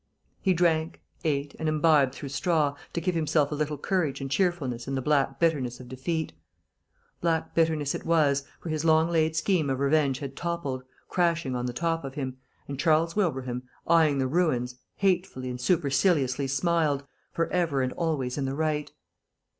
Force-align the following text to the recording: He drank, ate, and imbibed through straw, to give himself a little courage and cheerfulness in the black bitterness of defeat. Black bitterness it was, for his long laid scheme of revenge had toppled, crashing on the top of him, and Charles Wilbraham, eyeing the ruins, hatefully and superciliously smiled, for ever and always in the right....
He 0.41 0.55
drank, 0.55 0.99
ate, 1.23 1.53
and 1.59 1.69
imbibed 1.69 2.15
through 2.15 2.29
straw, 2.29 2.75
to 2.93 2.99
give 2.99 3.13
himself 3.13 3.51
a 3.51 3.53
little 3.53 3.77
courage 3.77 4.19
and 4.19 4.31
cheerfulness 4.31 4.87
in 4.87 4.95
the 4.95 4.99
black 5.03 5.39
bitterness 5.39 5.79
of 5.79 5.87
defeat. 5.87 6.33
Black 7.21 7.53
bitterness 7.53 7.93
it 7.93 8.03
was, 8.03 8.43
for 8.59 8.69
his 8.69 8.83
long 8.83 9.11
laid 9.11 9.35
scheme 9.35 9.69
of 9.69 9.79
revenge 9.79 10.17
had 10.17 10.35
toppled, 10.35 10.81
crashing 11.07 11.55
on 11.55 11.67
the 11.67 11.71
top 11.71 12.03
of 12.03 12.15
him, 12.15 12.37
and 12.67 12.79
Charles 12.79 13.15
Wilbraham, 13.15 13.61
eyeing 13.85 14.17
the 14.17 14.25
ruins, 14.25 14.73
hatefully 14.95 15.51
and 15.51 15.61
superciliously 15.61 16.47
smiled, 16.47 17.03
for 17.31 17.45
ever 17.53 17.83
and 17.83 17.93
always 17.93 18.39
in 18.39 18.45
the 18.45 18.55
right.... 18.55 18.91